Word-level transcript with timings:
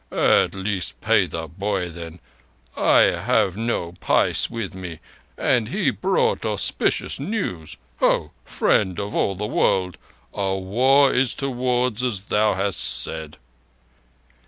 "At 0.11 0.55
least 0.55 0.99
pay 0.99 1.27
the 1.27 1.47
boy, 1.47 1.89
then: 1.89 2.21
I 2.75 3.01
have 3.01 3.55
no 3.55 3.91
pice 3.99 4.49
with 4.49 4.73
me, 4.73 4.99
and 5.37 5.67
he 5.69 5.91
brought 5.91 6.43
auspicious 6.43 7.19
news. 7.19 7.77
Ho! 7.99 8.31
Friend 8.43 8.99
of 8.99 9.15
all 9.15 9.35
the 9.35 9.45
World, 9.45 9.99
a 10.33 10.57
war 10.57 11.13
is 11.13 11.35
toward 11.35 12.01
as 12.01 12.23
thou 12.23 12.55
hast 12.55 12.79
said." 12.79 13.37